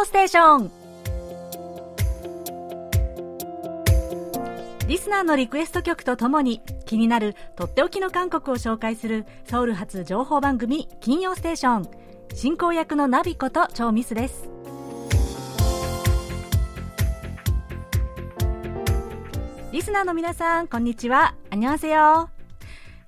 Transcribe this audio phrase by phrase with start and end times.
[0.00, 0.70] 曜ステーション。
[4.88, 11.88] リスナーのリクエスト曲とともに気になるとっておきの韓国を紹介するソウル発情報番組金曜ステーション。
[12.34, 14.48] 進行役のナビことチョウミスです。
[19.72, 21.34] リスナーの皆さんこんにちは。
[21.50, 22.30] あにわせよ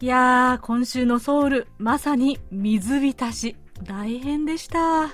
[0.00, 3.56] いやー今週のソウルまさに水浸し。
[3.82, 5.08] 大変でした。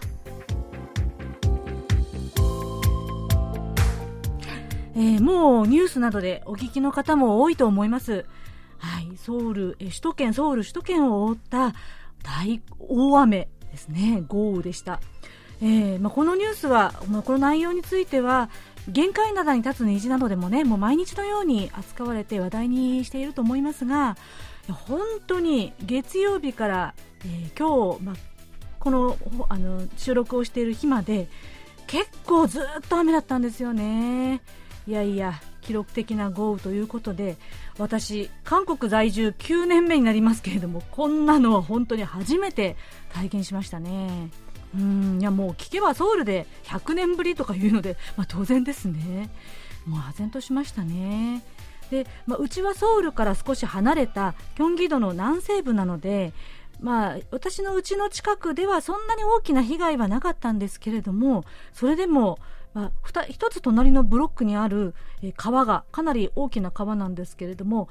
[4.99, 8.27] えー、もうニュースなどでお聞きの方も多いと思います。
[8.79, 11.73] はい、ソウル、え首都圏、ソウル首都圏を覆った
[12.25, 15.01] 大大雨ですね、豪雨でした。
[15.63, 18.51] えーまあ、このニュースは、まあ、この内容については、
[18.89, 24.17] 限界灘に立つ虹などでもね、もう毎日のように扱われて話題にしていると思いますが、
[24.69, 28.17] 本当に月曜日から、えー、今日、まあ、
[28.81, 29.17] この
[29.49, 31.29] あの収録をしている日まで
[31.87, 34.41] 結構ずっと雨だったんですよね。
[34.89, 37.37] いやいや記録的な豪雨ということで
[37.77, 42.75] 私、韓国在住9年目になりますけれどもこんなのは本当に初めて
[43.13, 44.31] 体験しましたね。
[44.75, 49.29] うんいやもう聞けばソウルで100年ぶりとかいうので、まあ、当然ですね。
[49.85, 51.43] もう唖然としましたね。
[51.91, 56.33] で、まあ、うちはソウルから少し離れたキョンギ道の南西部なので、
[56.81, 62.39] まあ、私の家の近くではそんなに大きな被害はなかったんですけれどもそれでも
[62.79, 64.95] まあ、一つ隣のブロックにある、
[65.37, 67.89] 川がかなり大きな川なんですけれども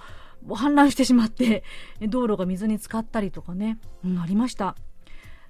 [0.47, 1.63] 氾濫してしまって
[1.99, 4.77] 道路が水に浸かったりとかね、うん、ありました。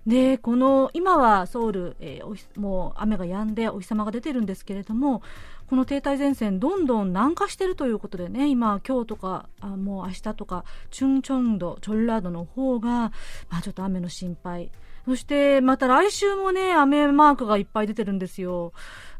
[0.07, 5.21] でこの今はソウル、えー、もう雨が止んでお日様が出てるんですけれども
[5.69, 13.11] この停滞前線どんどん南下しているということでね今今日とかあもう明日とかチュンチョンドチョンラードの方が、
[13.49, 14.71] まあ、ちょっと雨の心配。
[15.07, 18.73] そしてまた来週もね雨マークがいっぱい出てるんですよ。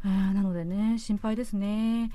[0.04, 2.10] なのでね、心配ですね。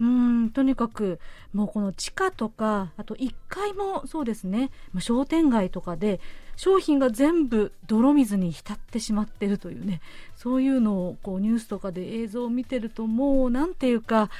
[0.00, 1.18] うん、とにかく、
[1.52, 6.20] もうこの地下とか、あと1階もそうですね、商店街とかで、
[6.56, 10.00] 商品が全部泥水に浸ってしまってるというね、
[10.36, 14.30] そういうのをこうニュースとかで映像を見てると、もうなんていうか、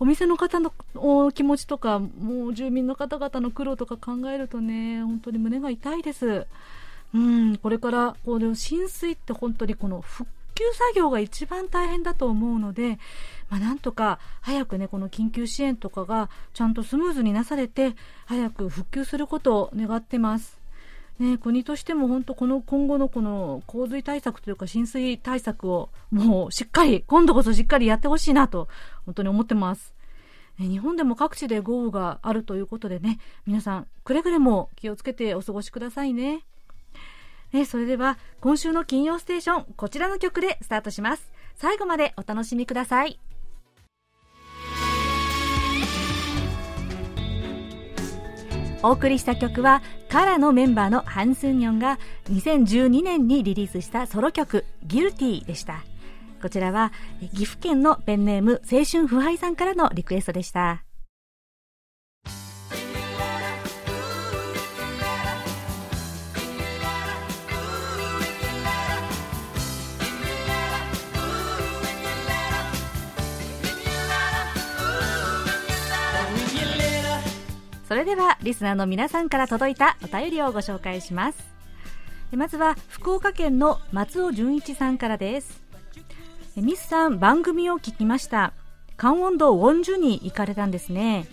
[0.00, 0.72] お店の方の
[1.32, 6.46] 気持ちとか、もう住民の方々の苦労とか考えるとね、本当に胸が痛いです。
[7.14, 12.98] うん、これからこう浸水って本当にこの復給作業が一番大変だと思うので、
[13.48, 17.94] まあ、なんとか早くね、この緊急支援とかがちゃんとスムーズになされて、
[18.26, 20.58] 早く復旧することを願ってます。
[21.20, 28.68] ね、国としても本当この今後のこの洪水対策というか浸水対策をもうしっかり、今度こそしっかりやってほしいなと
[29.04, 29.94] 本当に思ってます。
[30.58, 36.44] 日本でも各地で豪雨があるということでね、皆さんくれぐれも気をつけてお過ごしくださいね。
[37.52, 41.30] えそれでは今週の金曜ステーションこちらの曲でスタートします。
[41.56, 43.18] 最後までお楽しみください。
[48.82, 51.98] お送りした曲はカラのメンバーのハン・スンヨンが
[52.30, 55.82] 2012年にリリースしたソロ曲「ギルティでした。
[56.40, 60.84] こちらは岐阜県のペンネーム青春腐敗さんからのリクエストでした。
[77.88, 81.38] それではリスナーの皆さんから届いたお便りをご紹介します。
[82.36, 85.62] まずは福岡県の松尾純一さんからです。
[86.56, 88.52] ミスさん番組を聞きました。
[88.98, 91.26] 関温道ウォンジュに行かれたんですね。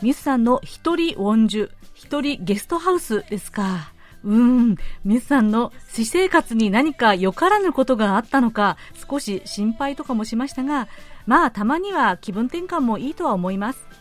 [0.00, 1.70] ミスさんの一人ウォンジュ。
[1.94, 3.92] 一人ゲストハウスですか。
[4.22, 8.76] うん、ミスさんの私生活に何かよからぬことがあったのか
[9.08, 10.88] 少し心配とかもしましたが
[11.24, 13.97] まあたまには気分転換もいいとは思います。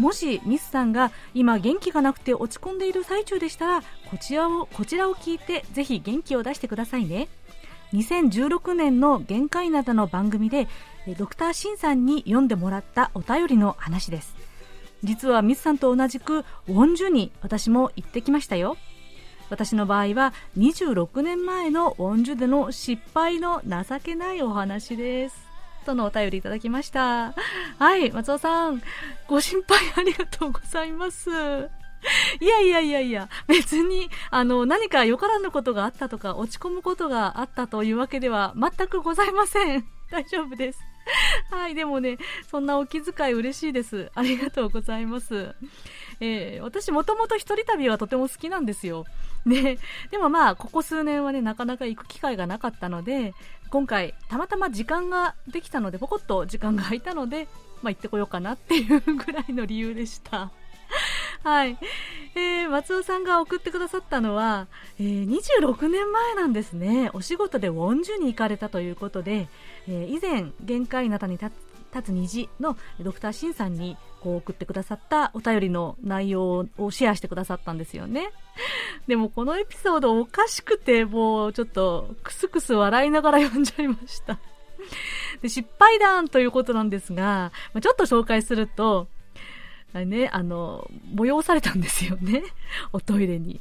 [0.00, 7.28] もしミスさんが今元気がなくて落ち込んでいる最中でしたらこちらをこちらを聞いてぜひ元気を出してくださいね。
[7.92, 10.68] 2016年の限界などの番組で
[11.18, 14.34] ドクターシンさんに読んでもらったお便りの話です。
[15.04, 18.78] 実はミスさんと同じくウォンジュに私も行ってきましたよ。
[19.50, 25.49] 私の場合は26年前のウォンジュでの失敗の情けないお話です。
[25.84, 27.34] とのお便りいただきました。
[27.78, 28.82] はい、松尾さん、
[29.26, 31.30] ご心配ありがとうございます。
[32.40, 39.86] いやいやいやいや、別に、あの、何かよからぬことがあったとか、落ち込むことがあったというわけでは全くございません。
[40.10, 40.80] 大丈夫です。
[41.50, 42.18] はい、でもね、
[42.50, 44.10] そんなお気遣い嬉しいです。
[44.14, 45.54] ありがとうございます。
[46.20, 49.04] えー、私もともと一人旅はとても好きなんですよ。
[49.46, 49.78] で、
[50.10, 53.34] でもまあ、ここ数年はね、なかなか行く機会がなかったので、
[53.70, 57.48] 今回、たまたま時間ができたので、ポコッと時間が空いたので、
[57.82, 60.50] まあ行ってこようかなっていうぐらいの理由でした。
[61.42, 61.78] はい。
[62.34, 64.66] えー、松尾さんが送ってくださったのは、
[64.98, 67.10] えー、26年前なんですね。
[67.12, 69.48] お仕事でウォンジュに行かれたということで、
[69.88, 71.52] えー、以前、限界なたに立
[72.02, 78.30] つ虹のドクターシンさんにこう送ってくださったお便りの内容をシェアしてくださったんですよね。
[79.06, 84.38] でもこのエピソードおかしくて、もうちょっとクスクス笑いながら読んじゃいました。
[85.42, 89.08] で失敗談ということなんですが、ちょっと紹介すると、
[89.92, 92.44] あね、あの、催されたんですよね。
[92.92, 93.60] おトイレに。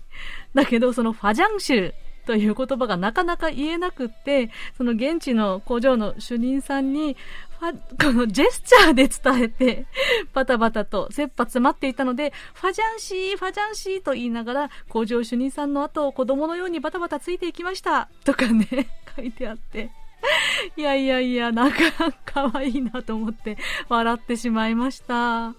[0.54, 1.94] だけど、そのファジャンシュ
[2.28, 7.18] という言葉がなかなか言えなくって、その現地の工場の主任さんに、
[8.02, 9.86] このジェスチャーで伝えて、
[10.34, 18.10] バタバタと切羽詰まっていたので、ファジャンシー、ファジャンシーと言いながら、工場主任さんの後を子供のようにバタバタついていきました。
[18.24, 18.68] とかね、
[19.16, 19.92] 書いてあって。
[20.76, 21.78] いやいやいや、なんか、
[22.26, 23.58] 可愛いなと思って
[23.88, 25.54] 笑ってしまいました。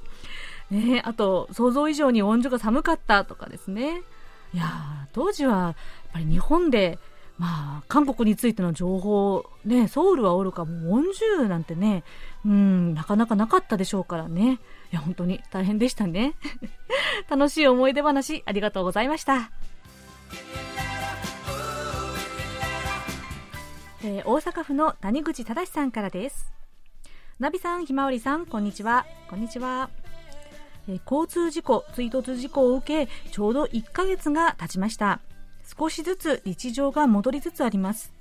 [0.71, 4.03] ねあと、想像以上に温度が寒かったとかですね。
[4.53, 5.75] いや当時は、やっ
[6.13, 6.99] ぱり日本で、
[7.41, 12.05] まあ、韓国についての情報、ね、ソウルはおるか、もう、ウォンジュなんてね、
[12.45, 14.61] うん、なかなかなかったでしょうからね。
[14.93, 16.35] いや、本当に大変でしたね。
[17.31, 19.51] 楽しい思い出話、ありがとうございました。
[24.05, 26.53] えー、大阪府の谷口正さんからです。
[27.39, 29.07] ナビさん、ひまわりさん、こんにちは。
[29.31, 29.89] こんにちは。
[30.89, 35.21] えー、交通事故、追突事故を受け、ちょうど1ヶ月が経ちました。
[35.79, 38.13] 少しずつ日常が戻りつつあります。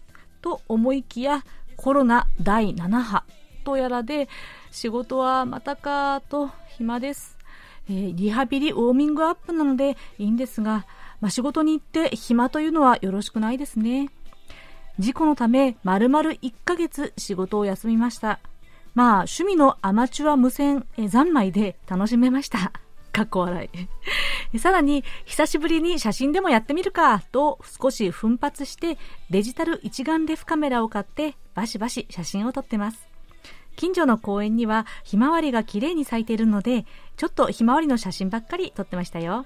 [0.41, 1.43] と思いきや、
[1.75, 3.23] コロナ第7波
[3.63, 4.27] とやらで、
[4.71, 7.37] 仕事はまたかと暇です。
[7.89, 10.85] えー、リハビリウォーミングアップなのでいいんですが、
[11.21, 14.09] まあ、仕事に行って暇というのはよろしくないですね。
[14.99, 18.39] 事故のため、丸々1ヶ月仕事を休みました。
[18.95, 22.73] まあ、趣味のアマチュア無線三昧で楽しめました。
[23.11, 23.69] かっこ笑
[24.53, 24.59] い。
[24.59, 28.97] さらに、久しぶりに写真でもやってみるか、と少し奮発して、
[29.29, 33.07] デジタル一眼レフカメラを買って、バシバシ写真を撮ってます。
[33.75, 36.85] 近所の公園には、ひまわりが綺麗に咲いているので、
[37.17, 39.45] ちょっとひまわりの写真ばっかり撮ってましたよ。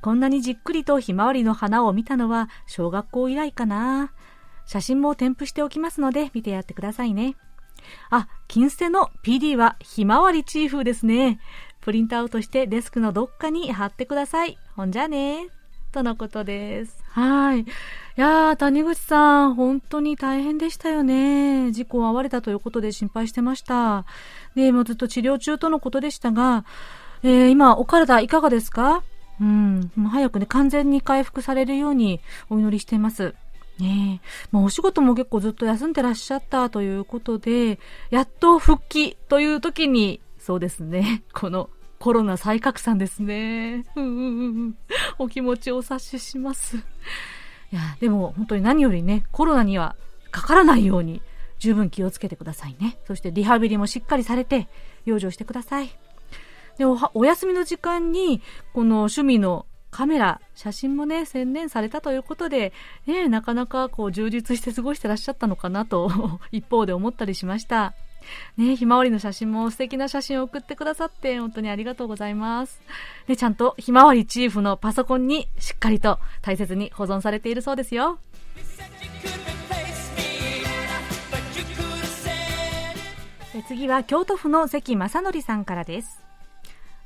[0.00, 4.12] こんなにじっくりとひまわりの花を見たのは、小学校以来かな。
[4.64, 7.36] 写真も添付しておきますので見てやってくださいね。
[8.10, 11.40] あ、金捨ての PD はひまわりチーフですね。
[11.82, 14.56] プリントアウトしてデスクのどっかに貼ってください。
[14.76, 15.48] ほんじゃね。
[15.90, 17.04] とのことです。
[17.10, 17.60] はい。
[17.60, 17.66] い
[18.16, 21.70] やー、谷口さん、本当に大変でしたよね。
[21.72, 24.06] 事故を遭われたということで心配してました。
[24.54, 26.64] で、もうずっと治療中とのことでしたが、
[27.22, 29.02] えー、今、お体いかがですか？
[29.40, 33.34] うん、もう早くね、完全に回復されるようにお祈りしています。
[33.78, 34.46] ねえ。
[34.50, 37.78] まあ、お仕事も結構ずっと休んでらっしゃったということで、
[38.10, 43.84] やっと復帰という時に、そうですね、 このコロナ再拡散ですね。
[45.18, 46.76] お気持ちお察しします。
[46.76, 46.80] い
[47.70, 49.94] や、でも本当に何よりね、コロナには
[50.32, 51.22] かからないように
[51.60, 52.98] 十分気をつけてくださいね。
[53.06, 54.68] そしてリハビリもしっかりされて、
[55.04, 55.96] 養生してください。
[56.76, 58.42] でお、お休みの時間に、
[58.72, 62.72] この趣味のカメラ、写真もね、専念されたということで、
[63.06, 66.10] ね、なかなかこう充実して過ごしてらっしゃったのかなと
[66.50, 67.94] 一方で思ったりしました。
[68.56, 72.80] ね、ひまわりの写真も素敵な写真を送ってくださって本当にありがとうございます。
[73.28, 78.18] ね、ちゃんとひまわりチーフのパソコンにしっかりと大切に保存されているそうですよ。
[83.68, 86.22] 次は京都府の関正則さんからです。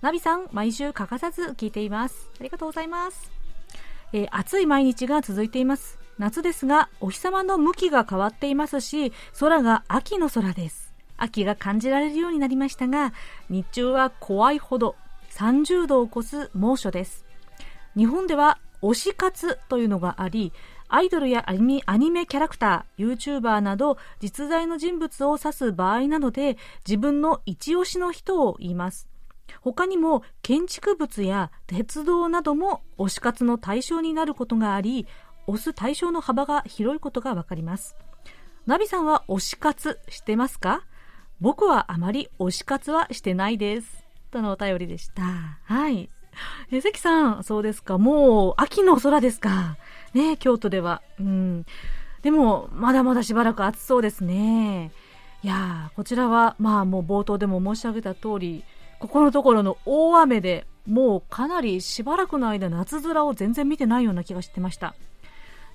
[0.00, 2.30] ナビさん、毎週欠かさず聞いています。
[2.40, 3.30] ありがとうございます。
[4.12, 5.98] えー、暑い毎日が続いています。
[6.18, 10.85] 夏ですが、お日様の向きが変わっていますし、空が秋の空です。
[11.16, 13.12] 秋が感じられるようになりましたが、
[13.48, 14.96] 日中は怖いほど
[15.32, 17.24] 30度を超す猛暑です。
[17.96, 20.52] 日本では推し活というのがあり、
[20.88, 26.56] アイドルやアニメキャラクター、YouTuber など実在の人物を指す場合などで
[26.86, 29.08] 自分の一押しの人を言います。
[29.62, 35.06] 他にも建築物や鉄道なども推し活の対象になることがあり、
[35.48, 37.96] 推す対象の幅が広いことがわかります。
[38.66, 40.84] ナビさんは推し活してますか？
[41.40, 44.04] 僕はあまり推し活はしてないです。
[44.30, 45.22] とのお便りでした。
[45.64, 46.08] はい。
[46.70, 47.98] え、関さん、そうですか。
[47.98, 49.76] もう、秋の空ですか。
[50.14, 51.02] ね京都では。
[51.20, 51.64] うん。
[52.22, 54.92] でも、まだまだしばらく暑そうですね。
[55.42, 58.64] いや、こちらは、まあもう冒頭でも申し上げた通り、
[58.98, 64.94] ここのところの大雨でもうかなりしばらくの間夏空を全然見てないような気がしてました。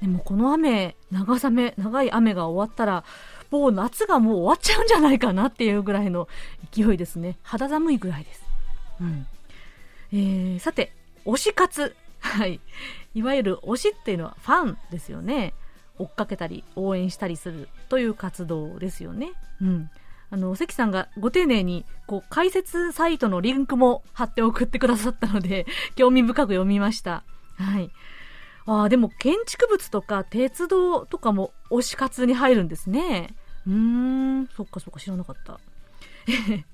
[0.01, 3.03] でもこの雨、長雨、長い雨が終わったら、
[3.51, 6.27] もう夏がもう終わっちゃうんじゃないかなっていうぐらいの
[6.72, 7.38] 勢いですね。
[7.43, 8.43] 肌寒いぐらいです。
[9.01, 9.27] うん。
[10.13, 10.93] えー、さて、
[11.25, 11.96] 推し活。
[12.20, 12.60] はい。
[13.13, 15.53] いわゆる推しっていうのはファンですよね。
[16.00, 19.34] 追っかけたり応援したりするという活動ですよね。
[19.62, 19.89] うん。
[20.31, 25.65] あの、関さんがご丁寧に、こう、解説サイトのリンクも貼って送ってくださったので、
[25.96, 27.24] 興味深く読みました。
[27.58, 27.91] はい。
[28.65, 33.36] ああ、でも建築物とか鉄道とかも推し活に入るんですね。
[33.67, 35.59] うーん、そっかそっか知らなかった。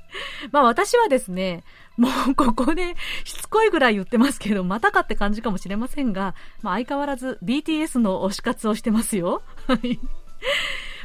[0.51, 1.63] まあ私はですね、
[1.97, 9.41] もうここで しつこいぐらい言ってますけど、またかって感じかもしれませんが、まあ相変わらず BTS の推し活をしてますよ。
[9.67, 9.99] はい。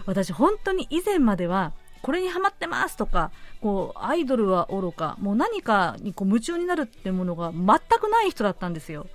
[0.06, 1.72] 私本当に以前までは、
[2.02, 7.64] これにハマってますとか、こう、アイドルは愚か、もう何かにこう夢中になるってものが全
[8.00, 9.06] くない人だったんですよ。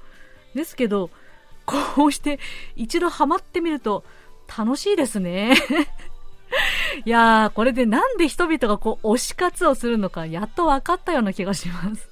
[0.56, 1.10] ですけど、
[1.66, 2.40] こうして
[2.78, 4.06] 一度ハマってみると
[4.58, 5.54] 楽しいですね。
[7.06, 12.10] いやー、これでなんで人々がこう推し活をするのかやっと分かったような気がします。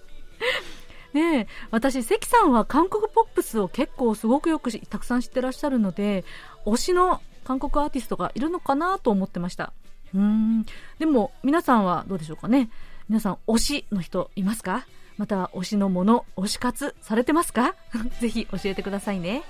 [1.14, 6.26] ねえ、私、関さんは韓国ポップスを結構すごくよくたくさん知ってらっしゃるので、
[6.66, 9.72] 推しの韓国アーティストがいるのかなと思ってました。
[10.14, 10.66] うん。
[11.00, 12.70] でも、皆さんはどうでしょうかね
[13.08, 14.86] 皆さん、推しの人いますか？
[15.18, 17.76] または推しのもの、推し活されてますか？
[18.20, 19.44] ぜひ教えてくださいね。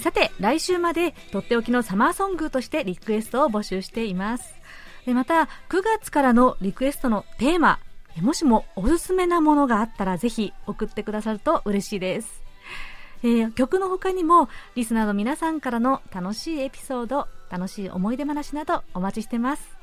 [0.00, 4.54] さて、来週までとっておきのサマーソングとしてリクエストを募集しています。
[5.06, 7.78] また、9月からのリクエストのテーマ、
[8.20, 12.42] もしもおすすめなものがあったらぜひ送ってくださると嬉しいです。
[13.22, 19.76] えー、曲の他にもリスナーの皆さんからの楽しいエピソード、楽しい思い出話などお待ちしてます。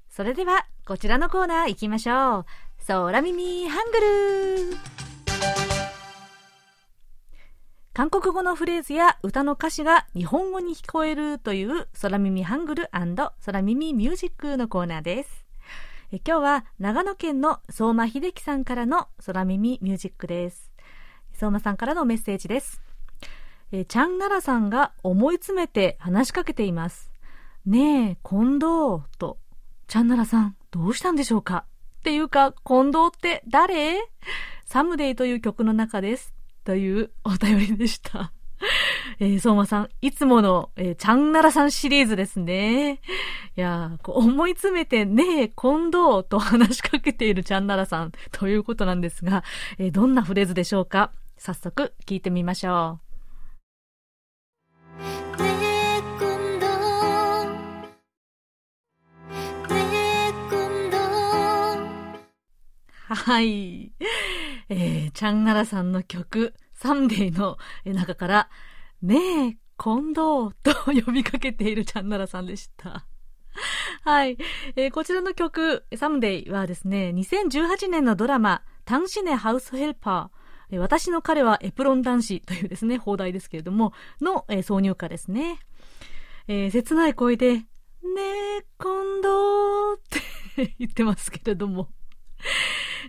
[0.09, 2.45] それではこちらのコーナー行きましょう。
[2.87, 4.77] 空耳ハングル。
[7.93, 15.38] 韓国語のフレーズや歌の歌詞が日本語に聞こえるという空耳ハングル空耳ミュージックのコーナーです。
[16.11, 20.71] え今日は長野県の相馬秀樹さんからの空耳ミュージックです。
[21.33, 22.81] 相馬さんからのメッセージです。
[23.71, 27.11] えチャンナラさんが思い詰めて話しかけています。
[27.67, 29.37] ねえ、近藤と、
[29.87, 31.65] チャンナラさん、どうしたんでしょうか？
[31.99, 33.99] っていうか、近藤って誰？
[34.65, 36.33] サムデイという曲の中です。
[36.63, 38.33] というお便りでした。
[39.19, 43.01] えー、相馬さん、いつもの、えー、チャンナラさんシリーズですね。
[43.57, 49.43] いやこう思い詰めて、ねえ、近藤と話しかけているチャンナラさんということなんですが、
[49.77, 51.11] えー、どんなフレーズでしょうか？
[51.37, 53.09] 早速聞いてみましょう。
[63.11, 63.91] はい。
[64.69, 68.49] えー、チャンナラさんの曲、サンデーの中から、
[69.01, 69.15] ね
[69.47, 70.53] え、近藤と
[71.05, 73.05] 呼びかけているチャンナラさんでした。
[74.03, 74.37] はい、
[74.75, 85.59] えー、こちらの曲、サムデイはですね、2018年のドラマ、タンシネハウスヘルパー、私の彼はエプロン男子というですね、放題ですけれども、の、えー、挿入歌ですね。
[86.49, 87.65] えー、切ない声で、ね
[88.59, 88.91] え、近
[89.21, 89.29] 藤
[89.95, 91.87] って言ってますけれども。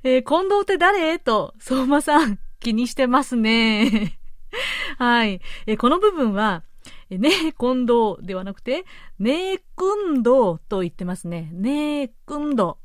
[0.05, 1.19] えー、近藤って誰？
[1.19, 4.20] と、相馬さん、気にしてますね。
[4.98, 5.42] はい。
[5.68, 6.64] えこの部分は、
[7.10, 8.86] ねえ、近藤ではなくて、
[9.20, 11.50] ねえ、くんどと言ってますね。
[11.54, 12.78] ねえ、くんど。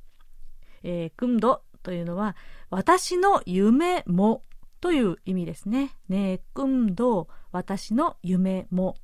[0.83, 2.37] えー、くんどというのは、
[2.71, 4.43] 私の夢も
[4.81, 5.97] という意味ですね。
[6.09, 8.97] ねえ、くんど、私の夢も。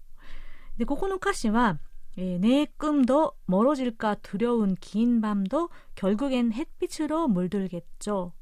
[0.77, 1.79] で、ここの歌詞は、
[2.17, 8.33] 내 꿈도 멀어질까 두려운 긴 밤도 결국엔 햇빛으로 물들겠죠.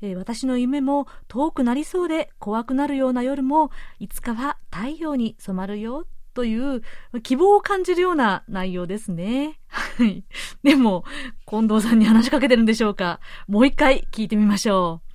[0.00, 6.82] えー、私の夢も遠くなりそうで怖くなるような夜もいつかは太陽に染まるよという
[7.22, 9.58] 希望を感じるような内容ですね。
[9.66, 10.24] はい。
[10.62, 11.04] でも、
[11.48, 15.08] 近藤さんに話しかけてるんでしょうかもう一回聞いてみましょう。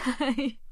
[0.00, 0.69] はい。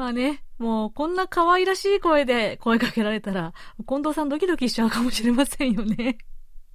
[0.00, 3.52] まあね、もうこんな可愛らしい声で声かけられたら、
[3.86, 6.16] 近藤さんドキドキしちゃうかもしれませんよね。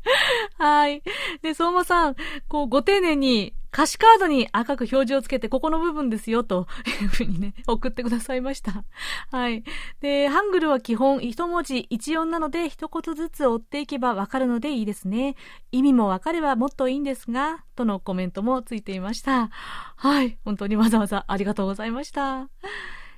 [0.60, 1.02] はい。
[1.42, 2.16] で、相馬さん、
[2.48, 6.68] こう、ご丁寧に歌詞カードに赤く表示をつけて、ここの部分ですよ、と
[7.02, 8.84] いうふうにね、送ってくださいました。
[9.32, 9.64] はい。
[10.02, 15.36] で、ハングルは基本、一文字一音なので、一言ずつ追っていけばわかるのでいいですね。
[15.72, 19.50] 意味もわかればもっといいんですが、とのコメントもついていました。
[19.96, 20.38] はい。
[20.46, 22.50] 本当にわざわざありがとうございました。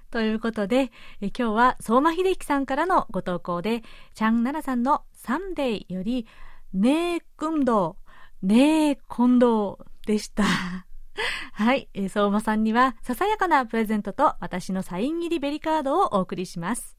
[0.09, 3.83] ということで、今日は相馬秀樹さんからのご投稿で、
[4.13, 6.27] チャンナラさんのサンデーより、
[6.73, 7.97] ねえ、くんど
[8.41, 10.43] う、ねえ、近藤でした。
[11.53, 16.97] はい、相馬さんには、ささやかなプレゼントと私のサイン入りベリカードをお送りします。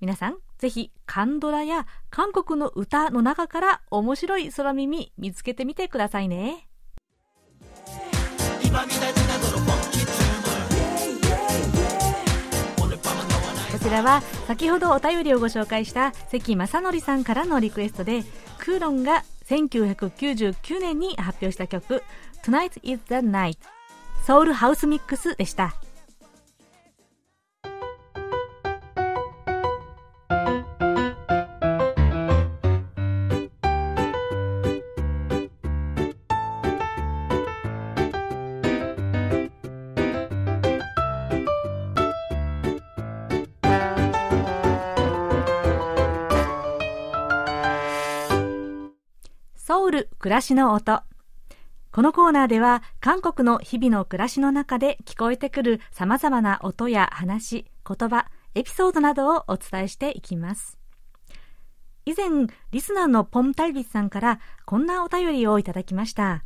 [0.00, 6.68] 皆さん、ぜひ、カンドラや韓国の歌の中から面白い空耳見つけてみてくださいね。
[13.82, 18.22] ちらは先ほどお便りをご紹介した関正則さんからのリクエストで
[18.58, 22.02] クーロンが1999年に発表した曲
[22.44, 23.58] Tonight is the Night
[24.24, 25.74] ソウルハウスミックスでした。
[49.92, 51.02] ソウル暮らしの音。
[51.90, 60.78] このコーナーでは韓国の日々の暮らしの中で聞こえてくる様々な音や話、言葉、エピソードなどをお伝えしていきます。
[62.06, 66.42] 以前、リスナーのポンタルビスさんからこんなお便りをいただきました。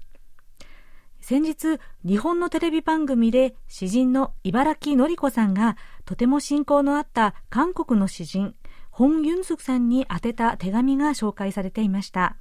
[1.21, 8.57] 先日、日本のテレビ番組で詩人の茨城のり子さんがとても親交のあった韓国の詩人、
[8.91, 12.37] ホン・ユンスクさんに宛てた手紙が紹介されていました。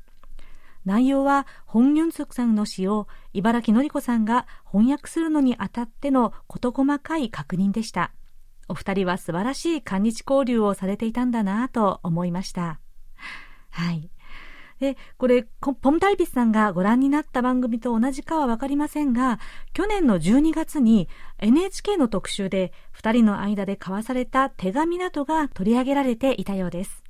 [0.86, 8.12] 内容は本ユンスクさんの詩を茨城のり子さんが翻訳するのにあたっての事細かい確認でした。
[8.68, 12.80] お二人は素晴らしい韓日交流をされていたんだなぁと思いました。
[13.70, 14.10] はい。
[14.80, 19.40] で、これ、ポムタイビスさんがご覧になった番組と同じかはわかりませんが、
[19.74, 21.08] 去年の12月に
[21.40, 27.05] NHK の特集で二人の間で交わされた手紙などが取り上げられていたようです。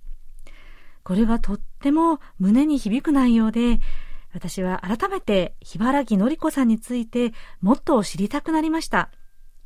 [1.06, 3.80] これがとっても胸に響く内容で、
[4.34, 9.12] 私は改めて茨城のり子さんについてもっと知りたくなりました。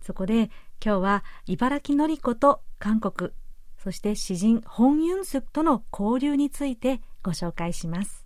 [0.02, 0.52] そこで
[0.84, 3.32] 今日は茨城のり子と韓国、
[3.82, 8.26] そして詩人ホン・ユンスクとの交流についてご紹介します。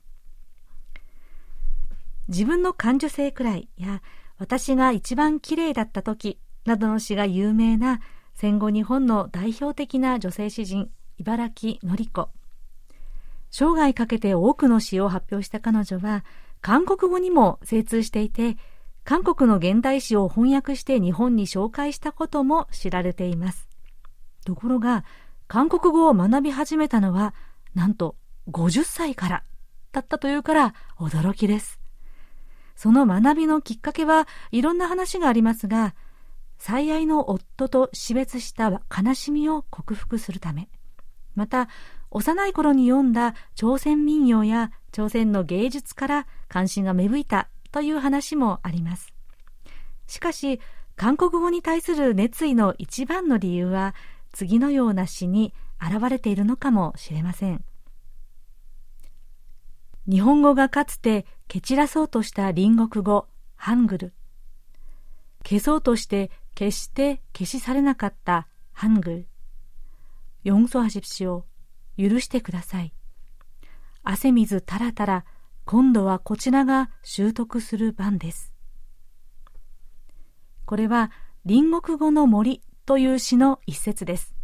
[2.27, 4.01] 自分の感受性くらいや
[4.39, 7.99] 私が一番綺麗だった時などの詩が有名な
[8.33, 12.29] 戦後日本の代表的な女性詩人茨城のり子。
[13.55, 16.25] 生涯かけて多くの詩を発表した彼女は、
[16.59, 18.57] 韓国語にも精通していて、
[19.03, 23.69] 韓国の現代詩を翻訳して日本に紹介したことも知られています。
[24.43, 25.05] ところが、
[25.47, 27.35] 韓国語を学び始めたのは、
[27.75, 28.15] なんと
[28.49, 29.43] 50歳から
[29.91, 31.79] だったというから驚きです。
[32.75, 35.93] その学びのきっかけはいろんな話がありますが、
[36.57, 40.69] 最愛の夫と死別した悲しみを克服するため、
[41.35, 41.67] また
[42.12, 49.12] 幼い頃に読んだ朝鮮民謡や朝鮮の芸術から関心が芽吹いたという話もあります。
[50.06, 50.60] しかし、
[50.96, 53.94] 韓国語に対する熱意の一番の理由は
[54.32, 57.64] 次のような詩に現れているのかもしれません。
[60.10, 64.12] 日本語がかつて蹴散らそうとした隣国語、ハングル。
[65.44, 69.26] 消そうとして決して消しされなかったハングル。
[70.44, 71.44] 용서하십시오
[71.97, 72.93] 許してください。
[74.03, 75.25] 汗水たらたら、
[75.65, 78.53] 今度はこちらが習得する番です。
[80.65, 81.11] これは
[81.47, 84.35] 隣国語の森という詩の一節です。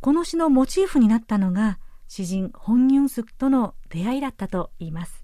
[0.00, 5.22] この詩のモチーフになったのが詩人ホン・ユンスクとの出会いだったと言います。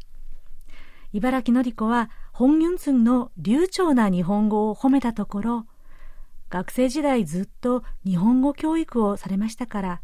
[1.12, 5.66] 茨城のり子はホン・ユンスの流暢な日本語を褒めたところ、
[6.49, 10.03] 学生時代ずっと日本語教育をされましたから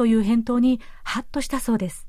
[0.00, 2.08] という返答にハッとしたそうです。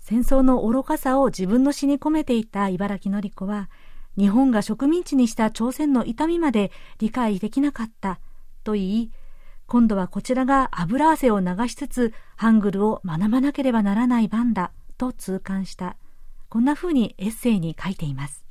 [0.00, 3.70] 戦争の愚かさを自分の詩に込めていた茨城のり子は、
[4.18, 8.20] 日本が植民地にした朝鮮の痛みまで理解できなかった
[8.64, 9.10] と言い、
[9.66, 15.96] 今度はこちらが油汗を流しつつ、ハングルを学ばなければならない番だと痛感した。
[16.50, 18.44] こんな風にエッセイに書いています。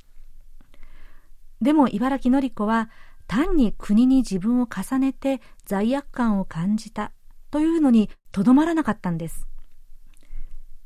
[1.62, 2.90] でも茨城のり子は、
[3.28, 7.12] 単に国に自分を重ねて罪悪感を感じた
[7.50, 9.46] というのにとどまらなかったんです。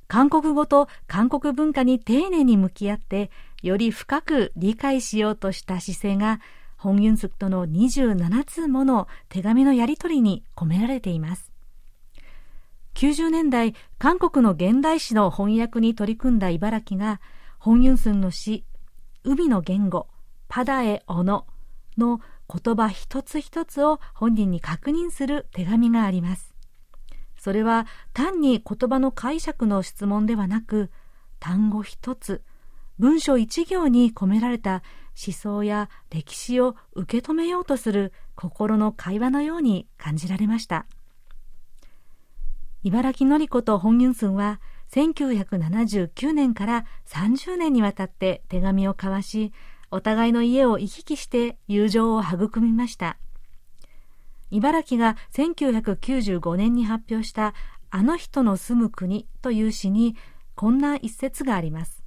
[0.09, 3.31] 韓国語と韓国文化に丁寧に向き合って、
[3.63, 6.41] より深く理解しようとした姿勢が、
[6.77, 11.51] ホン・ユンスクとの27通もの手紙のやり取りに込められています。
[12.95, 17.23] 90年代、韓国の現代詩の翻訳に取り組んだ茨城が、
[17.59, 18.65] ホン・ユンスンの詩、
[19.25, 20.09] 海の言語、
[20.49, 21.47] パダエ・オノ
[21.97, 22.21] の
[22.53, 26.52] 言葉一つ一つを本人に確認する手紙があります。
[27.43, 30.93] それは単に言葉の解釈の質問ではなく、
[31.41, 32.45] 単語一つ、
[33.01, 34.85] 文章一行に込められた
[35.27, 40.87] 思想や歴史を受け止めようとする心の会話のように感じられました。
[42.85, 44.61] 茨城のり子と本ユンスンは
[44.93, 49.53] 1979年から30年にわたって手紙を交わし、
[49.91, 53.19] お互いの家を行き来して友情を育みました。
[54.53, 57.55] 茨城が1995年に発表した
[57.91, 60.15] あの人の住む国という詩に
[60.55, 62.05] こんな一節があります。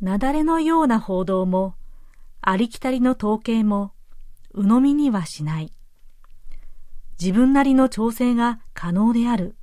[0.00, 1.74] 雪崩のような報道も、
[2.40, 3.92] ありきたりの統計も、
[4.54, 5.72] 鵜呑みにはしない。
[7.20, 9.56] 自分なりの調整が可能である。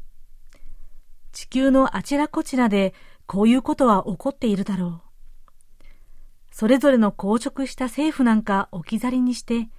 [1.32, 2.94] 地球のあちらこちらで
[3.26, 5.02] こういうことは起こっているだろう。
[6.52, 9.70] それぞれの硬直した政府なんか置き去りにして、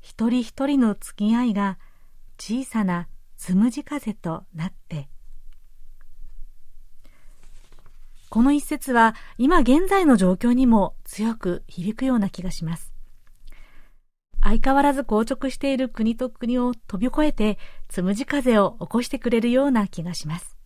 [0.00, 1.78] 一人一人の付き合いが
[2.38, 5.08] 小さなつむじ風となって。
[8.30, 12.92] この一節は今現在の状況にも強く響くような気がします。
[14.42, 17.58] 相変わらず硬直している国と国を飛び越えて
[17.88, 20.56] つむじ風を起こしてくれるような気がします。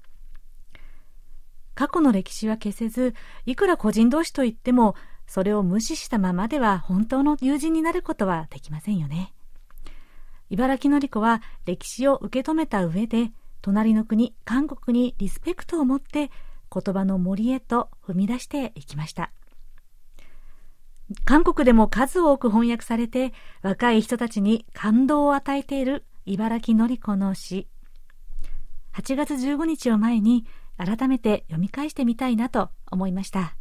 [1.74, 3.14] 過去の歴史は消せず、
[3.46, 4.94] いくら個人同士といっても
[5.32, 9.32] それを無視したままでは本当の友人になることはできませんよね。
[10.50, 16.30] 茨城のり子は歴史を受け止めた上で、隣の国、韓国にリスペクトを持って
[16.70, 19.32] 言葉の森へと踏み出していきました。
[21.24, 27.66] 韓国でも数多く翻訳されて若い人たちに感動を与えている茨城のり子の詩。
[28.92, 30.44] 8月15日を前に
[30.76, 33.56] 改めて読み返してみたいなと思いました。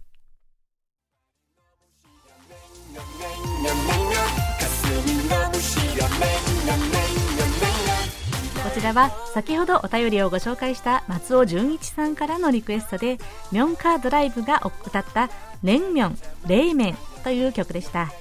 [8.73, 13.17] ちらは先ほどお便りをご紹介した松尾純一さんからのリクエストで
[13.51, 15.29] ミョンカードライブが歌った
[15.62, 18.12] 「냉면 冷麺」という曲でした。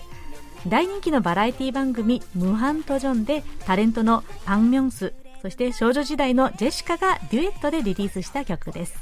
[0.66, 8.94] 大人気のバラエティ番組「ムハントジョン」でタレントのパン・ミョンスそして少女時代のジェシカがデュエットでリリースした曲です。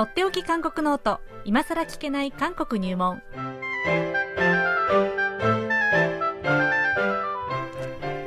[0.00, 1.20] とっておき韓国ノート。
[1.44, 3.20] 今さら聞けない韓国入門。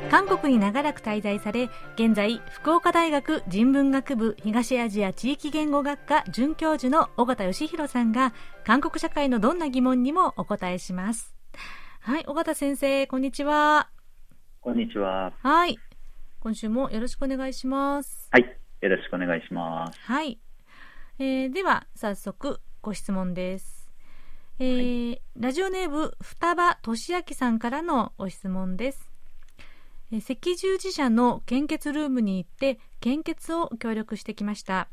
[0.08, 8.34] 韓国に長らく滞在され現在福岡大学人文学部東アジア地域言語学科准教授の尾形義弘さんが
[8.64, 11.34] 韓国社会のどんな疑問にもお答えします。
[11.98, 13.88] はい尾形先生こんにちは。
[14.60, 15.32] こんにちは。
[15.42, 15.76] はい。
[16.38, 18.28] 今週もよろしくお願いします。
[18.30, 18.42] はい
[18.80, 19.98] よろしくお願いします。
[20.02, 20.38] はい
[21.20, 23.88] えー、では早速ご質問です、
[24.58, 29.12] えー、はい、ラジオネーム双葉俊明さんからのご質問です、
[30.10, 34.88] えー、赤十字社の献血ルームに行って献血を協力してきました。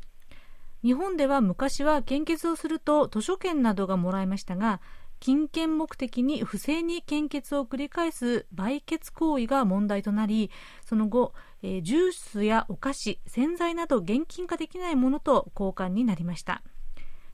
[0.84, 4.80] 日本では昔は献血をすると図書券などがもらえましたが
[5.18, 10.50] 金券目的に不正に献血を繰り返す売血行為が問題となり
[10.84, 16.62] その後、えー、ジュースやお菓子洗剤など現金化できないものと交換になりました。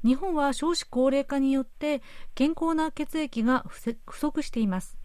[0.04, 2.02] 日本は少子高齢化によって
[2.34, 3.64] 健康な血液が
[4.06, 4.96] 不足しています。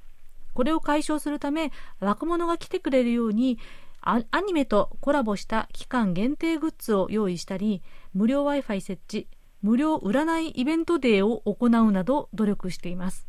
[0.53, 3.57] これを解消するため若者が来てくれるように
[4.01, 7.81] アニメとコラボした期間限定グッズを用意したり
[8.13, 9.27] 無料 Wi-Fi 設置
[9.61, 13.25] 無料占いイベントデーを行うなど努力しています。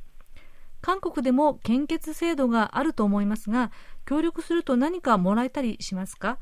[0.84, 3.72] 韓国でも献血制度があると思いますが
[4.04, 6.38] 協力すると何かもらえたりしますか？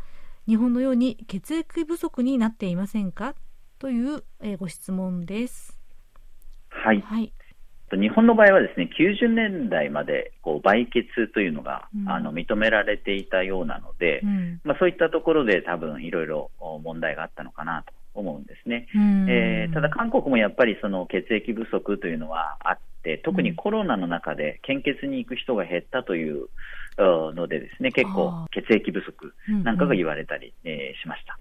[0.48, 3.36] 日本のように血液不足になっていませんか？
[3.78, 5.78] という、えご質問です。
[6.70, 7.32] はい、はい。
[7.92, 16.50] 日本の場合はですね90年代までこう売血というのが、うん、あの認められていたようなので、うん、まあ、そういったところで多分いろいろ
[16.82, 18.88] 問題があったのかなと思うんですね。
[19.28, 22.91] えー、ただ韓国もやっぱりその血液不足というのはあって、
[23.24, 26.48] 特にコロナの中で献血に行く人が減ったという
[26.98, 29.34] のでですね、結構血液不足
[29.64, 31.38] なんかが言われたり、うんうん、えー、しました。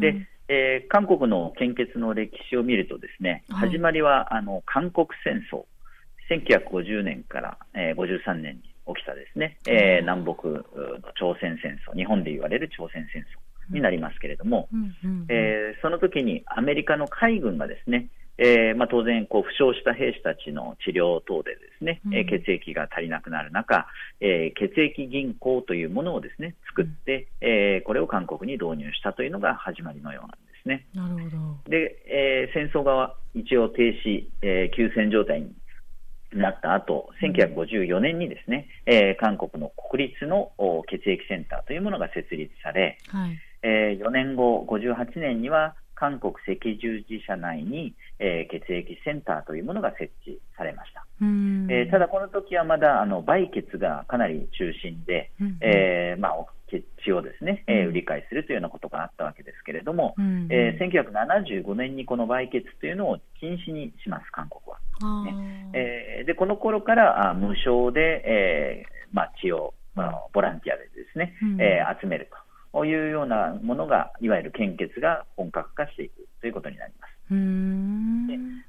[0.00, 5.64] で、えー、韓国の献血の歴史を見るとですね、はい、始まりはあの韓国戦争。
[6.28, 8.62] 1950年から、えー、53年に
[8.94, 10.64] 起きたですね、えー、南北の
[11.14, 13.22] 朝鮮戦争、日本で言われる朝鮮戦
[13.70, 14.68] 争になりますけれども、
[15.28, 23.86] えその時にアメリカの海軍がですね、えーまあ、当然こう、負傷した兵士たちの治療等でですね、うん、血液が足りなくなる中、
[24.20, 30.86] えー、血液銀行というものをですね作って、うん、えー、これを韓国に導入したというのが始まりのようなんですね。
[30.94, 31.70] なるほど。
[31.70, 35.54] で、えー、戦争が一応停止、えー、休戦状態に
[36.32, 40.52] なった後、1954年にですね、うん、えー、韓国の国立の
[40.88, 51.04] 血液センターというものが設立され、はい、えー、4年後、58年には韓国赤十字社内に、えー、血液センターというものが設置されました。
[51.20, 55.30] えー、ただ、この時はまだあの売血がかなり中心で、
[55.60, 60.14] えーまあ、血をですね、えー、売り買いするというようなことがあったわけですけれども、
[60.50, 64.78] えー、1975年にこの売血というのを禁止にします、韓国は。
[65.24, 65.70] ね。
[65.72, 72.45] えー、でこの頃からあ無償で、えーまあ、血を、まあ、ボランティアでですね、うん、えー、集めると。
[72.84, 77.12] いうようなものが、いわゆる献血が本格化していくということになります。
[77.28, 77.34] で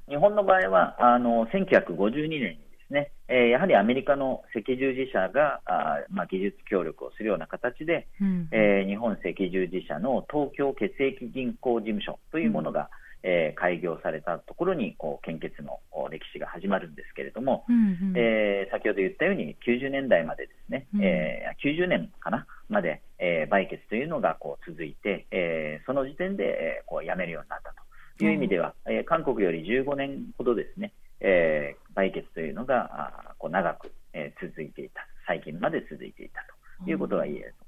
[0.08, 27.74] 日本の場合は、あの1952年にですね、えー、やはりアメリカの赤十字社があ、まあ、技術協力をするような形で、うん、えー、日本赤十字社の東京血液銀行事務所というものが、うんえー、開業されたところにこう献血の歴史が始まるんですけれども、うんうん、えー、先ほど言ったように90年代までですね、うん、えー、90年かなまで、えー、売血というのがこう続いて、えー、その時点で、えー、こうやめるようになった
[28.18, 36.44] という意味では、うん、えー、韓国より15年ほどですね、えー、売血というのがあこう長く、えー、続いていた、最近まで続いていた
[36.84, 37.67] ということが言えると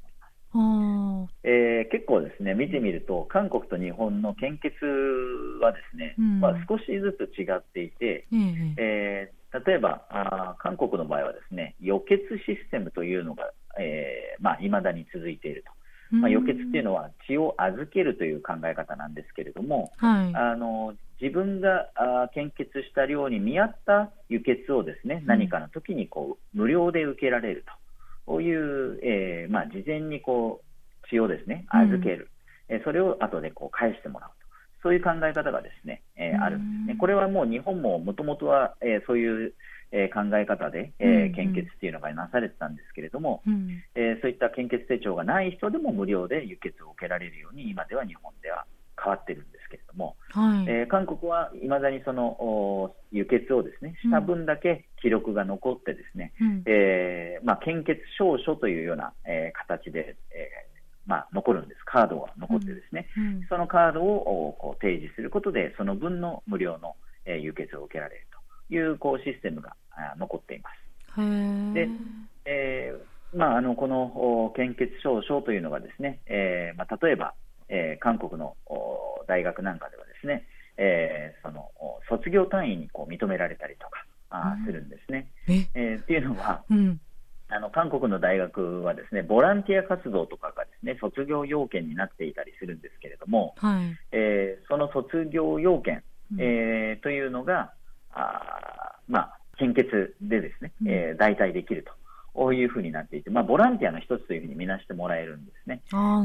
[1.44, 4.72] えー、結構ですね見てみると韓国と日本の献血
[5.62, 15.72] はですね、うん、まあ、少しずつ違っていて、うん、えー、例えばあ韓国の場合はですね予血システムというのが、えーまあ、未だに続いていると。
[16.12, 27.79] まあ、予血っていうのは血を預けるという考え方なんですけれども、はい、あの自分があ献血した量に見合った輸血をですね、何かの時にこう無料で受けられると。
[28.26, 32.30] こういう、えーまあ、事前にこう血をですね預ける、
[32.68, 34.46] うん、えそれを後でこう返してもらうと、
[34.82, 36.98] そういう考え方がですね、えー、あるんですね。
[36.98, 39.54] これはもう日本ももともとは、えー、そういう
[39.92, 48.66] えー、考え方で、えー、献血っていうのがなされてたんですけれども、うん、えー、そういった献血手帳がない人でも無料で輸血を受けられるように今では日本では
[49.02, 60.50] 変わってるんですけれども、はい、えー、韓国はいまだにその輸血をですねした分だけ記録が残ってですね、うん、えー、まあ、献血証書というような、えー、形で、え
[61.06, 63.26] まあ、残るんです、カードが残ってですね、うん。
[63.26, 68.26] うん、そのカードをこう提示することで、その分の無料の、え輸血を受けられる
[68.68, 69.76] というこうシステムが
[70.16, 70.90] 残っています。
[71.74, 71.88] で、
[72.46, 77.34] えーまあ、あのこの献血証書というのがですね、えーまあ、例えば、
[77.70, 78.56] えー、韓国の
[79.26, 80.44] 大学なんかではですね、
[80.76, 81.70] えー、その
[82.08, 85.30] 卒業単位にこう認められたりとかあ、するんですね。
[85.74, 85.96] え？
[85.96, 87.00] ー、っていうのは、うん、
[87.48, 96.02] あの韓国の大学はですねボランティア活動とかがですね卒業要件になっていたりするんですけれども、はい、えー、その卒業要件、
[96.38, 97.72] えー、というのが
[98.12, 101.92] あ、まあ、献血でですね、えー、代替できると。
[102.34, 105.82] こういうふうになっていて、まあ、ボランティアの一つというふうに見なしてもらえるんですね。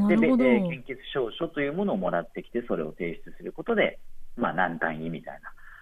[0.08, 4.00] で、えー、献血証書というものをもらってきて、それを提出することで、
[4.38, 5.40] まあ、何単位みたい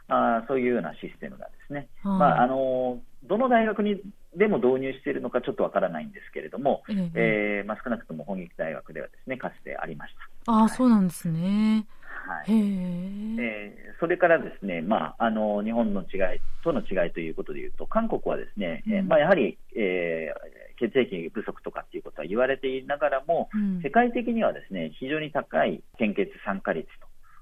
[0.07, 4.01] な、あそういうようなシステムがですね、まあ、あのどの大学に
[4.35, 10.13] でも導入しているのかちょっとわからないんですけれども、ええー、まあ、少なくとも本劇大学ではですね、かつてありまし
[10.45, 10.51] た。
[10.51, 11.85] あ、はい、そうなんですね。
[12.25, 26.87] はい、えー、それからですね、まあ、あの日本の違いとの違いということでいうと、韓国はですね、うん、えー、まあ、やはり、えー、血液不足とかっていうことは言われていながらも、うん、世界的にはですね非常に高い献血参加率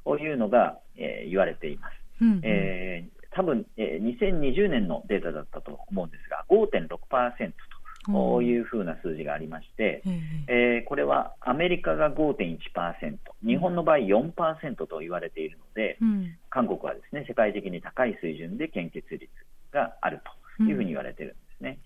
[0.04, 1.94] というのが、えー、言われています。
[2.22, 7.81] うん、えー、多分、えー、2020年のデータだったと思うんですが、5.6%と。
[8.06, 10.02] こういうふうな数字がありまして、
[10.48, 12.58] えー、これはアメリカが5.1%、
[13.46, 19.30] 日本の場合4%と言われているので、うん、韓国はですね世界的に高い水準で献血率
[19.72, 20.22] がある
[20.58, 21.80] というふうに言われているんですね。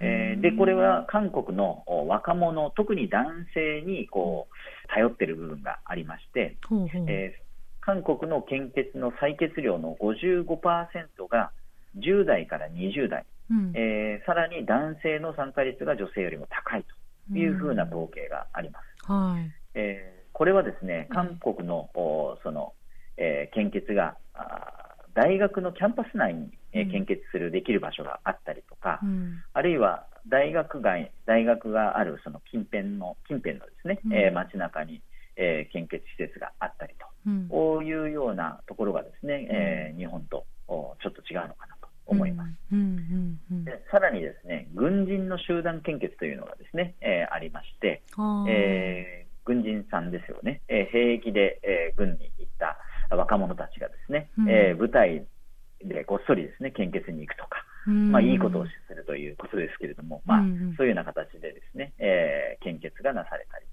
[0.00, 6.58] うん、えー、でこれは韓国の若者、特に男性にこう頼っている部分がありまして、
[7.08, 7.44] えー、
[7.80, 11.52] 韓国の献血の採血量の55%が
[11.96, 16.84] 10代から20代、うん、えー、さらに男性の参加率が女性よりも高い
[17.30, 18.84] というふうな統計があります。
[19.08, 19.50] うん、はい。
[19.74, 21.90] えー、これはですね韓国の、
[22.42, 22.72] その、
[23.16, 24.16] えー、献血が
[25.14, 35.02] 大学のキャンパス内に、えー、献血するできる場所があったりとか、うん、あるいは大学外、大学があるその近辺の近辺のですね、うん、えー、街中に、
[35.36, 41.73] えー、献血施設があったりと、うん、こういうようなところがですね、えー、日本とちょっと違うのかな。
[41.73, 41.73] と
[42.06, 42.50] 思います。
[43.64, 48.02] でさらにですね、軍人の集団献血というのがですね、えー、ありまして、
[48.48, 52.78] えー、軍人さんですよね、えー、兵役で、えー、軍に行った
[53.14, 55.24] 若者たちがですね、うん、えー、部隊
[55.84, 60.38] でごっそりですね献血に行くとか、まあ、いいことをするということですけれども、まあ、
[60.76, 63.66] そういうような形でですね、えー、献血がなされたり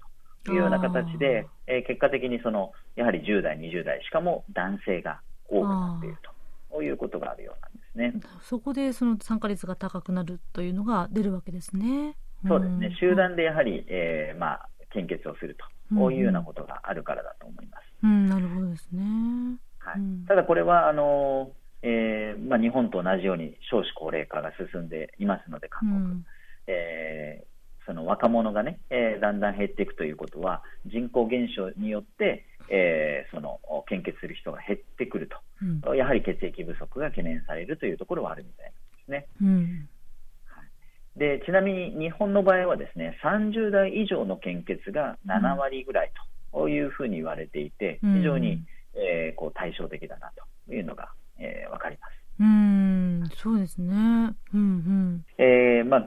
[0.44, 6.32] というような形で、えー、結果的にそのやはり10代、20代、しかも男性が多くなっていると。
[6.80, 8.14] いうことがあるようなんですね。
[8.40, 12.16] そこでその参加率が高くなるというのが出るわけですね。
[12.46, 12.96] そうですね。
[12.98, 15.64] 集団でやはり、えー、まあ献血をすると、
[15.96, 17.84] こういうようなことがあるからだと思います。
[18.02, 19.02] うん、なるほどですね。
[19.78, 20.26] はい。
[20.26, 21.52] ただこれはあの
[21.82, 26.24] えーまあ、日本と同じように少子高齢化が進んでいますので、韓国、うん、
[26.68, 35.36] えー、その若者がね、えー、だんだん減っていくということは、人口減少によって、えー、その献血する人が減ってくると、
[35.86, 39.26] うん、やはり血液不足が懸念されるというところはあるみたいですね。
[39.40, 39.88] うん。
[41.16, 46.12] でちなみに日本の場合はですね30代以上の献血が7割ぐらい
[46.52, 50.32] というふうに言われていて、非常に、えー、こう対照的だな
[50.66, 51.10] というのが
[51.42, 52.12] えー、分かります。
[52.40, 53.28] うん。
[53.36, 55.24] そうですね、うんうん。
[55.38, 56.06] えーまあ、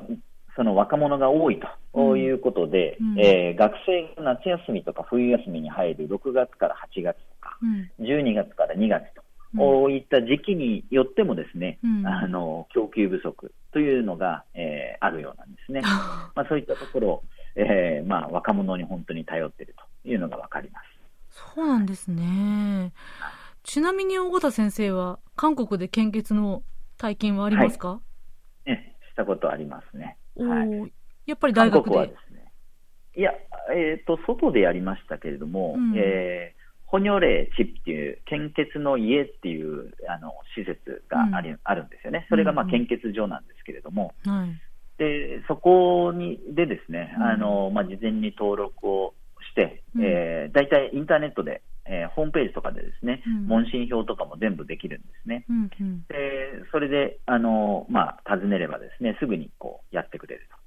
[0.55, 1.67] その若者が多いと
[2.17, 9.25] いうことで、うんえー、学生が夏休みとか冬休みに入る6月から8月とか、うん、12月から2月と。
[9.57, 15.81] こういった時期によってもですね、うん、あの供給不足というのが、えー、あるようなんですね。
[16.35, 17.23] まあ、そういったところを、
[17.55, 20.95] えーまあ、若者に本当に頼っているというのが分かります。
[21.55, 22.91] そうなんですね。
[23.63, 26.63] ちなみに大田先生は韓国で献血の
[26.97, 28.01] 体験はありますか、は
[28.67, 30.17] い、えしたことありますね。
[30.37, 30.93] はい、
[31.25, 32.07] やっぱり大学で？
[32.07, 32.51] ですね、
[33.15, 33.31] いや、
[33.73, 44.49] えっ、ー、と、外でやりましたけれども、うん、えーホニョレチっていう献血の家っていうあの施設があり、うん、あるんですよね、それがまあ献血所なんですけれども、うんはい、
[44.97, 49.13] でそこにでですね、あのまあ、事前に登録を
[49.51, 55.45] して、うん、えー、大体インターネットでえー、ホームページとかでですね、うん、問診票とかも全部できるんですね。
[56.09, 56.15] で
[56.71, 60.57] それで、あのまあ、尋ねればですね、すぐにこうやってくれると、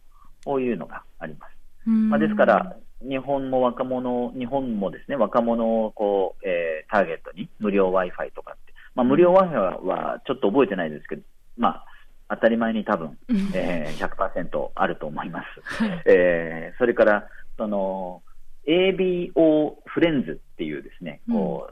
[0.44, 1.88] こういうのがあります。
[1.88, 11.22] まあ、ですから、日本も若者、日本もですね、若者をこう、えー、ターゲットに無料 Wi-Fi とかって、まあ、無料 Wi-Fi はちょっと覚えてないですけど、
[11.56, 11.84] まあ、
[12.28, 13.16] 当たり前に多分、
[13.54, 15.46] えー、100%あると思います。
[16.06, 18.22] えー、それから、その、
[18.66, 21.70] ABO フレンズっていうですね、こ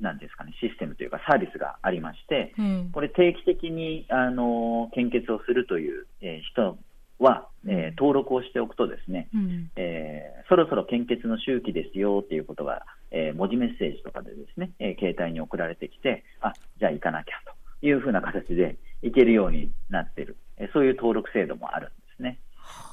[0.00, 6.78] う、なんですかね、システムというかサービスがありまして、うん、これ定期的に、あの、献血をするという、えー、人
[7.18, 17.34] は、えー、登録をしておくとですね、うん、えー、そろそろ献血の周期ですよっていうことが、えー、文字メッセージとかでですね、えー、携帯に送られてきて、あ、じゃあ行かなきゃ
[17.80, 22.38] というふうな形で行けるようになっている、えー、そういう登録制度もあるんですね。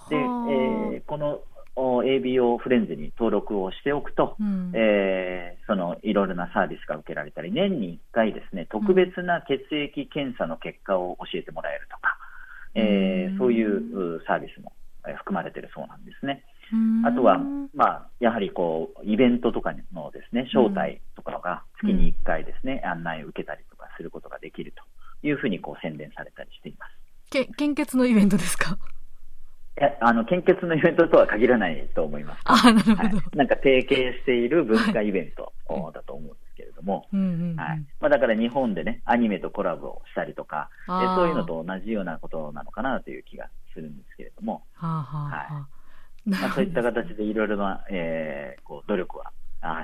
[0.09, 1.41] で、えー、この
[1.77, 12.14] ABO フレンズに登録をしておくと、うん、えー、そのいろいろなサービスが受けられたり、年に1回ですね、特別な血液検査の結果を教えてもらえるとか、うん、
[12.75, 14.71] えー、そういうサービスも
[15.17, 16.43] 含まれているそうなんですね。
[17.05, 17.37] あとは、
[17.73, 24.73] まあ、やはりこうイベントとかのですね招待とかが月に1回ですね、案内を受けたりとかすることができる
[25.21, 26.91] というふうにこう宣伝されたりしています。
[27.29, 28.77] け献血のイベントですか？
[30.01, 32.41] あの献血のイベントとは限らないと思います。
[32.45, 35.51] あなるほど、はい、なんか提携している文化イベント
[35.93, 36.25] だと思う。
[36.25, 37.85] んですけれども、はい。
[37.99, 46.29] まあ、だから日本でね、アニメとコラボをしたりとか、そういうのと同じようなことなのかなという気がするんですけれども、はあはあ、はい。
[46.29, 49.31] まあ、そういった形でいろいろな、えー、こう努力は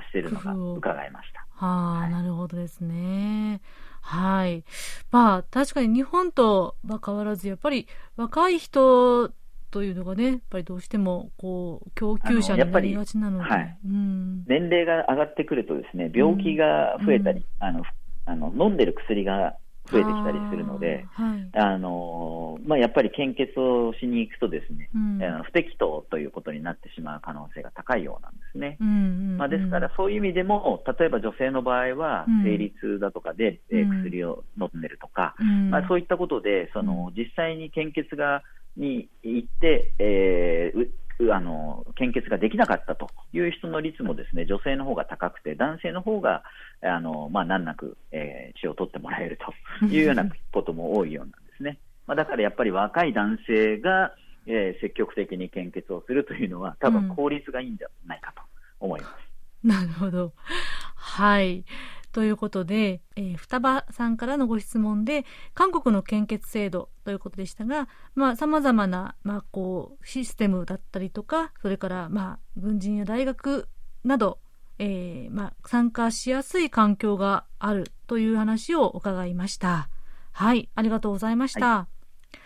[0.08, 1.46] しているのが伺いました。
[1.54, 3.60] はあ、はい、なるほどですね。
[4.00, 4.64] はい。
[5.12, 9.30] まあ、確かに日本とは変わらず、やっぱり若い人
[9.72, 17.82] というのがね、やっぱりどうしてもこう供給者になりがちなので、はい、うん、年齢が上がってくるとですね病気が増えたり、うん、あの
[18.26, 19.56] あの飲んでる薬が
[19.90, 28.76] 増えてきたりするので、はい、あのまあ、やっぱり献血をしに行くとですね、うん、不適当ということになってしまう可能性が高いようなんですね。
[28.78, 35.34] うんうんうん、まあ、ですからそういう意味でも例えば女性の場合は生理痛だとかで、うん、薬を飲んでるとか、
[35.70, 38.42] まあ、そういったことでその実際に献血が
[38.76, 46.42] に行って、えー、あの献血ができなかったという人の率もですね女性の方が高くて男性の方が
[46.82, 49.38] あの、まあ、難なく、えー、血を取ってもらえる
[49.80, 51.78] というようなことも多いようなんですね。
[52.06, 54.14] まあ、だからやっぱり若い男性が、
[54.46, 58.42] えー、積極的に献血をするというのは、多分効率がいいんじゃないかと
[58.80, 59.12] 思います。
[59.64, 60.32] うん、なるほど。
[60.96, 61.64] はい。
[62.12, 73.68] ということで、えー、双葉さんからのご質問で、韓国の献血制度ということでしたが、まあ、様々な、まあ、こう、システムだったりとか、それから、まあ、軍人や大学
[74.04, 74.38] など、
[74.78, 79.88] えー、まあ、参加しやすい環境があるという話を伺いました。
[80.32, 81.66] はい、ありがとうございました。
[81.66, 81.88] は
[82.32, 82.36] い、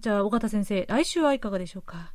[0.00, 2.12] じゃあ、尾形先生、来週はいかがでしょうか？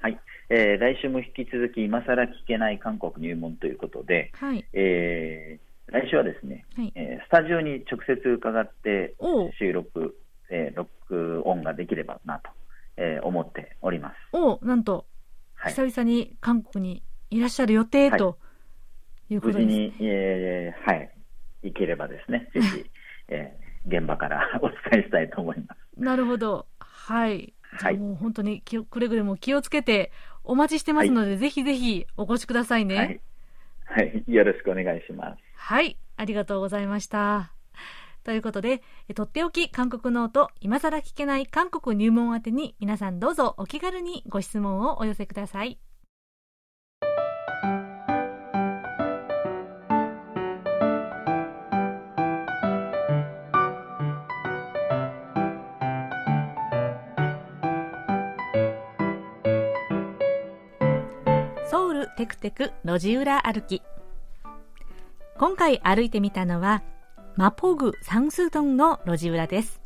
[0.00, 9.14] はい、えー、来週も引き続き、今更聞けない韓国入門ということで、はい、えー、来週はですね、はい、えー、スタジオに直接伺って
[9.58, 10.16] 収録、
[10.50, 12.50] えー、録音ができればなと、
[12.96, 14.14] えー、思っております。
[14.32, 15.06] おなんと、
[15.54, 18.38] はい、久々に韓国にいらっしゃる予定と、
[19.30, 21.10] いうことです、ね、無事に、えー、はい、
[21.62, 22.90] 行ければですね、ぜひ、
[23.28, 26.00] えー、現場から お伝えしたいと思います。
[26.00, 26.66] なるほど。
[26.78, 27.52] はい。
[27.78, 30.12] じゃあもう本当に気くれぐれも気をつけて
[30.44, 33.20] お待ちしてますので、はい、ぜひぜひお越しくださいね、はい。
[33.84, 34.24] はい。
[34.26, 35.41] よろしくお願いします。
[35.64, 35.96] はい。
[36.16, 37.52] ありがとうございました。
[38.24, 38.82] ということで、
[39.14, 45.78] とっておき韓国ノート、今更聞けない韓国入門宛てに皆さんどうぞお気軽にご質問をお寄せください。
[61.70, 63.80] ソウルテクテク路地裏歩き
[65.42, 66.84] 今回歩いてみたのは
[67.34, 69.82] マポグサスドンの路地裏です。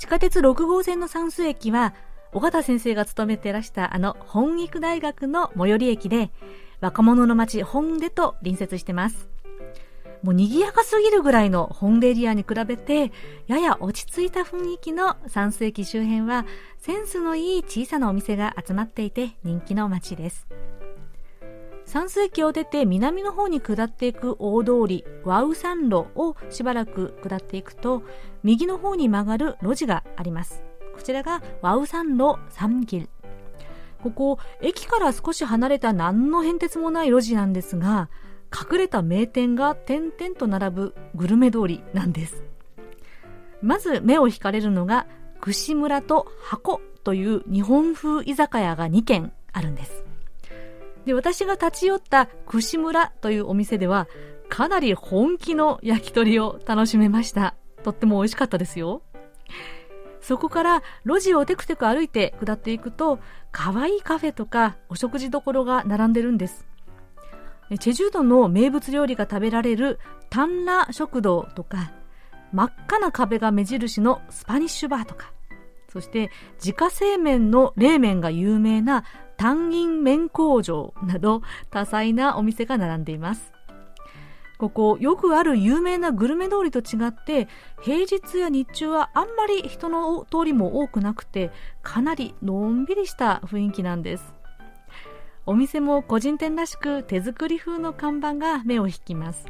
[0.00, 1.94] 地下鉄6号線のサンス駅は
[2.32, 6.32] 尾形先生が勤めてらしたあの本育大学の最寄り駅で
[6.80, 9.28] 若者の街本出と隣接してます。
[10.24, 13.12] もう賑やかすぎるぐらいの本出エリアに比べて
[13.46, 16.44] やや落ち着いた雰囲気のサンス駅周辺は
[16.78, 20.48] センスのいい小さなお店が集まっていて人気の街です。
[21.86, 28.02] 山水駅を出て南の方に下っていく大通りワウ山路をしばらく下っていくと
[28.42, 30.62] 右の方に曲がる路地があります。
[30.94, 33.08] こちらがワウ山路三ギ
[34.02, 38.08] ここ駅から少し離れた何の変哲もない路地なんですが
[38.52, 42.42] 隠れた名店が点々と並ぶグルメ通りなんです。
[43.62, 45.06] まず目を引かれるのが
[45.40, 50.04] 串村と箱という日本風居酒屋が2軒あるんです。
[51.06, 54.08] で、私が立ち寄った串村というお店では、
[54.48, 57.54] かなり本気の焼き鳥を楽しめました。
[57.82, 59.02] とっても美味しかったですよ。
[60.20, 63.20] そこから路地をテクテク歩いて下っていくと、
[63.52, 66.66] 可愛いカフェとかお食事処が並んでるんです。
[67.78, 71.92] チェジュ島の名物料理が食べられるタンラ食堂とか、
[72.52, 75.32] 真っ赤な壁が目印のスパニッシュバーとか、
[75.92, 79.04] そして自家製麺の冷麺が有名な
[79.36, 83.56] 単銀麺工場など多彩なお店が並んでいます。
[84.58, 87.46] ここよくある有名なグルメ通りと違って
[87.82, 91.50] 平日や日中はあんまり人の通りも多くなくて
[91.82, 94.34] かなりのんびりした雰囲気なんです
[95.44, 99.46] お店も個人店らしく手作り風の看板が目を引きます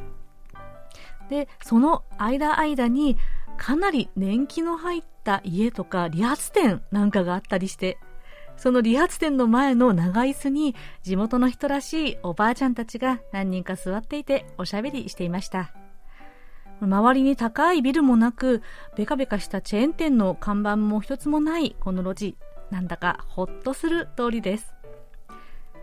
[1.31, 3.17] でその間間に
[3.57, 7.99] かなり年季の入った家とか理髪店なんかがあったりして
[8.57, 15.73] その理髪店の前の長椅子に地元の人らしいおばあちゃんたちが何人か座っていておしゃべりしていました。
[16.81, 18.63] 周りに高いビルもなく、
[18.97, 22.37] ベカベカしたチェーン店の看板も一つもないこの路地、
[22.71, 24.75] なんだかほっとする通りです。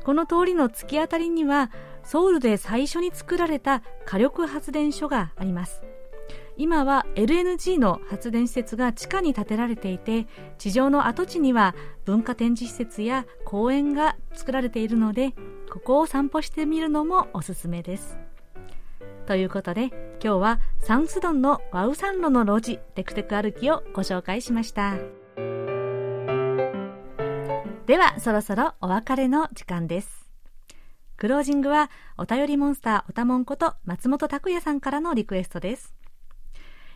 [0.03, 1.71] この通りの突き当たりには、
[2.03, 5.81] ソウルで最初に作られた火力発電所があります。
[6.55, 10.27] 今は LNG の発電施設が地下に建てられていて
[10.57, 11.75] 地上の跡地には
[12.05, 15.33] 文化展示施設や公園が作られているので
[15.71, 18.17] ここを散歩してみるのもおすすめです。
[19.25, 19.87] ということで
[20.23, 24.97] 今日はサンスドンのワウサンロの路地テクテク歩きをご紹介しました。
[27.85, 30.29] ではそろそろお別れの時間です。
[31.17, 35.93] クロージングはお便りモンスターおたもんこと松本拓也さんからのリクエストです。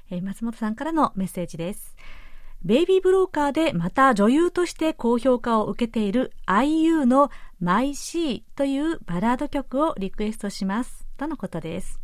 [0.09, 1.95] え、松本さんからのメッセージです。
[2.63, 7.29] ベイビーブローカーでまた女優として高評価を受けている IU の
[7.59, 11.07] My C というバラード曲をリクエストします。
[11.17, 11.99] とのことです。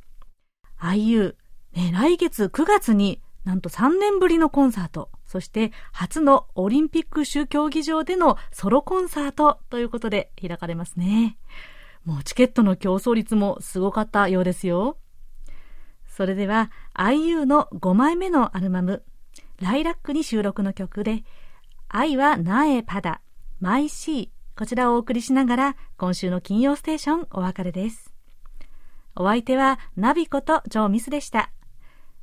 [0.79, 1.35] IU、
[1.73, 11.37] ね、来月9月になんと3年ぶりのコンサート、そして初のオリンピック種競技場でのソロコンサートということで開かれますね。
[12.05, 14.97] もうチケットの競争率もすごかったようですよ。
[16.12, 19.02] それでは IU の5枚目のアルバム
[19.60, 21.24] ライラックに収録の曲で
[21.88, 23.20] 愛はなえパダ
[23.60, 28.12] マイシーこちらをお送りしながら今週の金曜ステーションお別れです。
[29.14, 31.52] お相手はナビことジョーミスでした。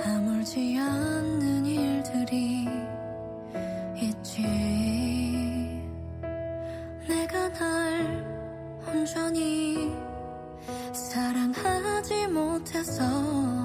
[0.00, 2.68] 아물지 않는 일들이
[3.96, 4.42] 있지
[7.06, 8.24] 내가 날
[8.86, 9.92] 온전히
[10.92, 13.57] 사랑하지 못해서